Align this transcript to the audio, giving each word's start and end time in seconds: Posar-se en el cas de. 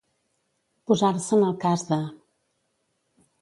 Posar-se 0.91 1.37
en 1.41 1.45
el 1.49 1.53
cas 1.67 1.85
de. 1.91 2.01